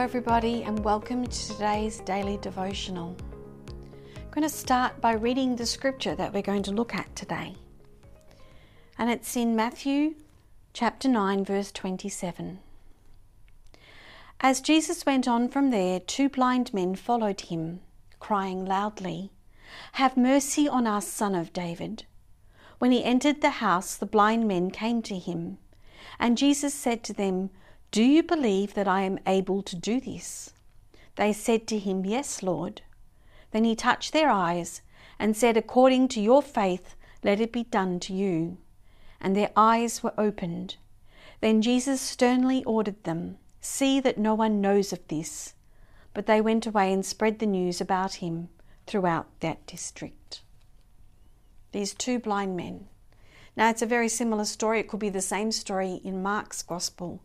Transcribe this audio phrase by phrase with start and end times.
[0.00, 3.16] everybody, and welcome to today's daily devotional.
[3.68, 7.56] I'm going to start by reading the scripture that we're going to look at today.
[8.96, 10.14] And it's in Matthew
[10.72, 12.60] chapter 9, verse 27.
[14.40, 17.80] As Jesus went on from there, two blind men followed him,
[18.20, 19.32] crying loudly,
[19.94, 22.04] Have mercy on us, son of David.
[22.78, 25.58] When he entered the house, the blind men came to him,
[26.20, 27.50] and Jesus said to them,
[27.90, 30.52] Do you believe that I am able to do this?
[31.16, 32.82] They said to him, Yes, Lord.
[33.50, 34.82] Then he touched their eyes
[35.18, 38.58] and said, According to your faith, let it be done to you.
[39.20, 40.76] And their eyes were opened.
[41.40, 45.54] Then Jesus sternly ordered them, See that no one knows of this.
[46.12, 48.50] But they went away and spread the news about him
[48.86, 50.42] throughout that district.
[51.72, 52.88] These two blind men.
[53.56, 54.80] Now, it's a very similar story.
[54.80, 57.20] It could be the same story in Mark's Gospel.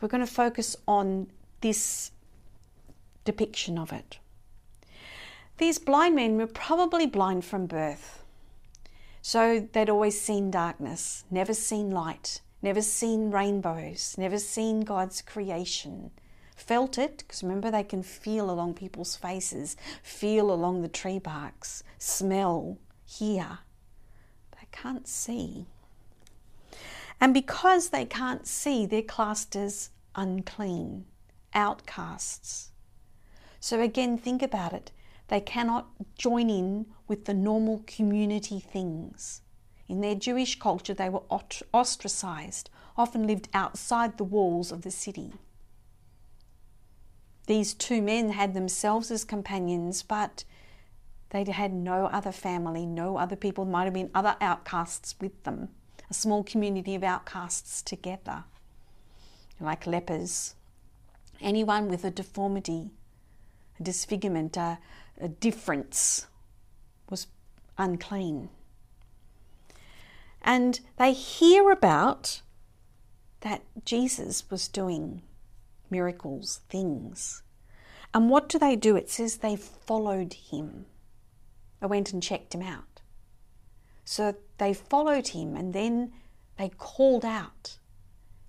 [0.00, 1.28] We're going to focus on
[1.60, 2.10] this
[3.24, 4.18] depiction of it.
[5.58, 8.22] These blind men were probably blind from birth.
[9.22, 16.10] So they'd always seen darkness, never seen light, never seen rainbows, never seen God's creation.
[16.54, 21.82] Felt it, because remember they can feel along people's faces, feel along the tree barks,
[21.98, 23.58] smell, hear.
[24.52, 25.66] They can't see.
[27.20, 31.06] And because they can't see, they're classed as unclean,
[31.54, 32.70] outcasts.
[33.60, 34.92] So again, think about it.
[35.28, 39.42] They cannot join in with the normal community things.
[39.88, 41.22] In their Jewish culture, they were
[41.72, 45.32] ostracized, often lived outside the walls of the city.
[47.46, 50.44] These two men had themselves as companions, but
[51.30, 55.68] they had no other family, no other people, might have been other outcasts with them,
[56.10, 58.44] a small community of outcasts together,
[59.60, 60.54] like lepers.
[61.40, 62.90] Anyone with a deformity,
[63.78, 64.78] a disfigurement, a,
[65.20, 66.26] a difference
[67.10, 67.26] was
[67.78, 68.48] unclean.
[70.42, 72.42] And they hear about
[73.40, 75.22] that Jesus was doing
[75.90, 77.42] miracles, things.
[78.14, 78.96] And what do they do?
[78.96, 80.86] It says they followed him.
[81.80, 82.95] They went and checked him out.
[84.06, 86.12] So they followed him and then
[86.56, 87.76] they called out,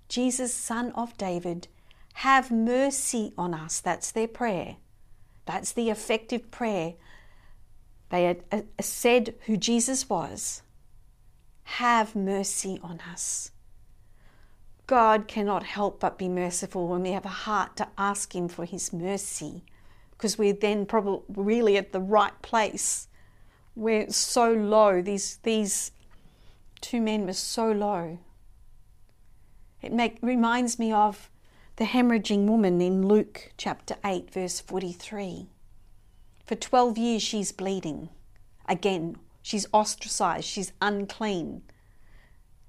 [0.07, 1.68] Jesus, Son of David,
[2.13, 3.81] have mercy on us.
[3.81, 4.78] That's their prayer.
[5.45, 6.94] That's the effective prayer.
[8.09, 10.62] They had uh, said who Jesus was.
[11.63, 13.51] Have mercy on us.
[14.85, 18.63] God cannot help but be merciful when we have a heart to ask Him for
[18.63, 19.63] His mercy,
[20.12, 23.09] because we're then probably really at the right place.
[23.78, 25.04] We're so low.
[25.04, 25.92] These these
[26.82, 28.18] two men were so low.
[29.84, 31.30] It make, reminds me of
[31.76, 35.46] the hemorrhaging woman in Luke chapter 8, verse 43.
[36.44, 38.10] For 12 years she's bleeding.
[38.68, 41.62] Again, she's ostracized, she's unclean.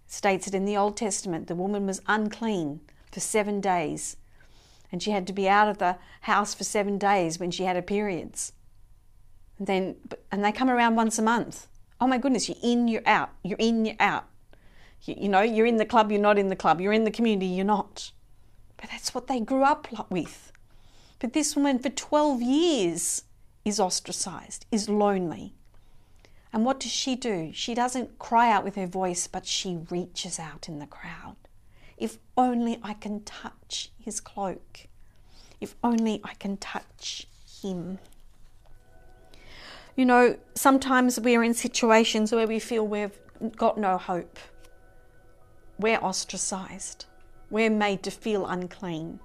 [0.07, 2.81] States it in the Old Testament the woman was unclean
[3.11, 4.19] for seven days,
[4.93, 7.77] and she had to be out of the house for seven days when she had
[7.77, 8.53] her periods.
[9.59, 9.97] And then,
[10.31, 11.67] and they come around once a month.
[12.01, 14.27] Oh my goodness, you're in, you're out, you're in, you're out.
[15.03, 17.11] You, you know, you're in the club, you're not in the club, you're in the
[17.11, 18.13] community, you're not.
[18.77, 20.53] But that's what they grew up with.
[21.19, 23.23] But this woman, for 12 years,
[23.65, 25.55] is ostracized, is lonely.
[26.53, 27.51] And what does she do?
[27.53, 31.37] She doesn't cry out with her voice, but she reaches out in the crowd.
[31.97, 34.87] If only I can touch his cloak.
[35.61, 37.27] If only I can touch
[37.63, 37.99] him.
[39.99, 43.19] You know, sometimes we're in situations where we feel we've
[43.57, 44.39] got no hope.
[45.81, 47.07] We're ostracized.
[47.51, 49.19] We're made to feel unclean.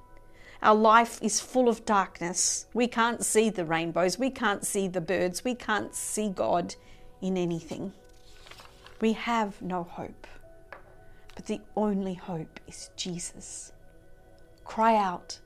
[0.63, 2.65] Our life is full of darkness.
[2.73, 4.17] We can't see the rainbows.
[4.17, 5.43] We can't see the birds.
[5.43, 6.73] We can't see God
[7.21, 7.93] in anything.
[8.99, 10.25] We have no hope.
[11.35, 13.73] But the only hope is Jesus.
[14.65, 15.37] Cry out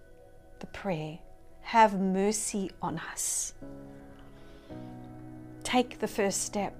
[0.59, 1.19] the prayer
[1.63, 3.53] Have mercy on us.
[5.67, 6.73] Take the first step.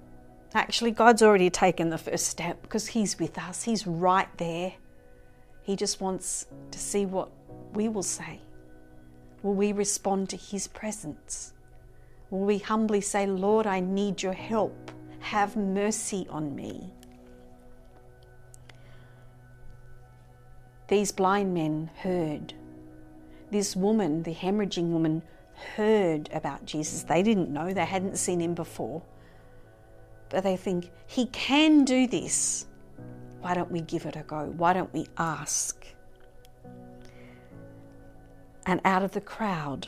[0.54, 4.76] Actually, God's already taken the first step because He's with us, He's right there.
[5.62, 7.28] He just wants to see what
[7.74, 8.40] we will say.
[9.44, 11.52] Will we respond to His presence?
[12.30, 14.90] Will we humbly say, Lord, I need your help?
[15.20, 16.90] Have mercy on me.
[20.88, 22.54] These blind men heard.
[23.52, 25.24] This woman, the hemorrhaging woman,
[25.76, 27.04] heard about Jesus.
[27.04, 29.02] They didn't know, they hadn't seen him before.
[30.30, 32.66] But they think, He can do this.
[33.42, 34.54] Why don't we give it a go?
[34.58, 35.86] Why don't we ask?
[38.66, 39.88] And out of the crowd,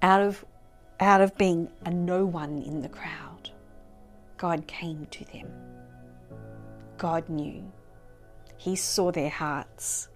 [0.00, 0.44] out of,
[0.98, 3.50] out of being a no one in the crowd,
[4.36, 5.48] God came to them.
[6.98, 7.70] God knew.
[8.56, 10.08] He saw their hearts.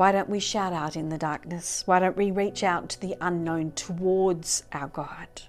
[0.00, 1.82] Why don't we shout out in the darkness?
[1.84, 5.42] Why don't we reach out to the unknown towards our God?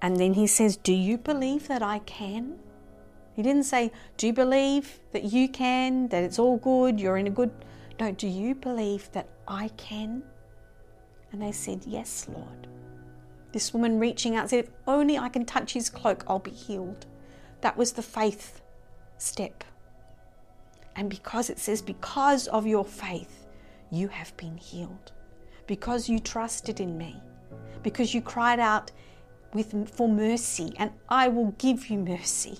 [0.00, 2.58] And then he says, Do you believe that I can?
[3.34, 7.26] He didn't say, Do you believe that you can, that it's all good, you're in
[7.26, 7.50] a good.
[8.00, 10.22] No, do you believe that I can?
[11.32, 12.66] And they said, Yes, Lord.
[13.52, 17.04] This woman reaching out said, If only I can touch his cloak, I'll be healed.
[17.60, 18.62] That was the faith
[19.18, 19.64] step.
[20.96, 23.46] And because it says, Because of your faith,
[23.90, 25.12] you have been healed.
[25.66, 27.20] Because you trusted in me.
[27.82, 28.90] Because you cried out
[29.52, 32.58] with, for mercy, and I will give you mercy.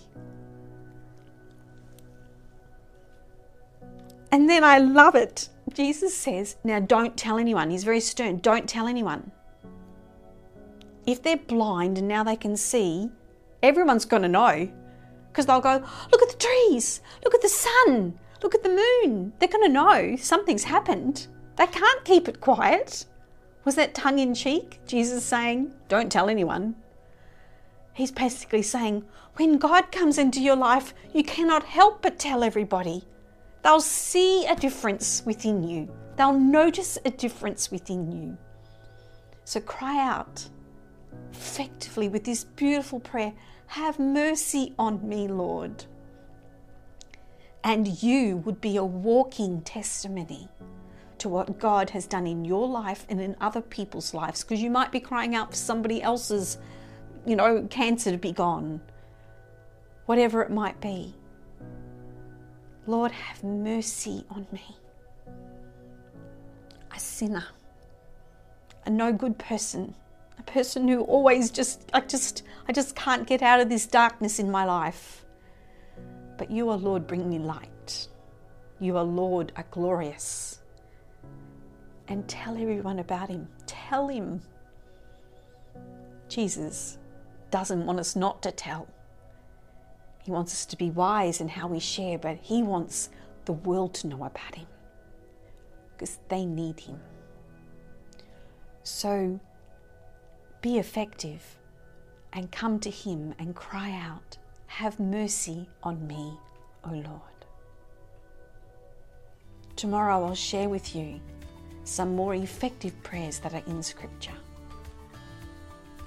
[4.32, 5.48] And then I love it.
[5.72, 7.70] Jesus says, Now don't tell anyone.
[7.70, 8.38] He's very stern.
[8.38, 9.30] Don't tell anyone.
[11.06, 13.08] If they're blind and now they can see,
[13.62, 14.68] everyone's going to know.
[15.28, 15.82] Because they'll go,
[16.12, 17.00] Look at the trees.
[17.24, 18.18] Look at the sun.
[18.46, 19.32] Look at the moon.
[19.40, 21.26] They're going to know something's happened.
[21.56, 23.04] They can't keep it quiet.
[23.64, 24.78] Was that tongue in cheek?
[24.87, 26.76] Jesus saying, Don't tell anyone.
[27.93, 29.04] He's basically saying,
[29.34, 33.02] When God comes into your life, you cannot help but tell everybody.
[33.64, 38.38] They'll see a difference within you, they'll notice a difference within you.
[39.42, 40.49] So cry out
[41.32, 43.32] effectively with this beautiful prayer
[43.66, 45.84] Have mercy on me, Lord.
[47.66, 50.48] And you would be a walking testimony
[51.18, 54.70] to what God has done in your life and in other people's lives because you
[54.70, 56.58] might be crying out for somebody else's,
[57.26, 58.80] you know, cancer to be gone,
[60.04, 61.12] whatever it might be.
[62.86, 64.76] Lord, have mercy on me.
[66.94, 67.46] A sinner,
[68.84, 69.92] a no good person,
[70.38, 74.38] a person who always just, I just, I just can't get out of this darkness
[74.38, 75.25] in my life.
[76.36, 78.08] But you are Lord, bring me light.
[78.78, 80.60] You are Lord, are glorious.
[82.08, 83.48] And tell everyone about Him.
[83.66, 84.42] Tell Him.
[86.28, 86.98] Jesus
[87.50, 88.88] doesn't want us not to tell.
[90.24, 93.10] He wants us to be wise in how we share, but He wants
[93.44, 94.66] the world to know about Him
[95.92, 97.00] because they need Him.
[98.82, 99.40] So
[100.60, 101.56] be effective
[102.32, 104.36] and come to Him and cry out,
[104.76, 106.38] Have mercy on me,
[106.84, 107.38] O Lord.
[109.75, 111.19] Tomorrow I'll share with you
[111.84, 114.37] some more effective prayers that are in Scripture.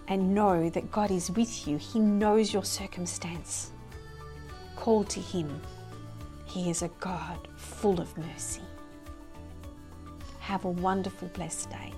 [0.07, 3.71] And know that God is with you, He knows your circumstance.
[4.75, 5.59] Call to Him.
[6.45, 8.61] He is a God full of mercy.
[10.41, 11.91] Have a wonderful, blessed day.